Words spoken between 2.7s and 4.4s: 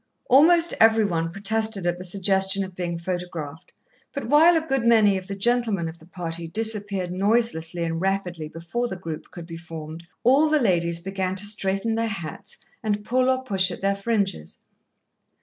being photographed, but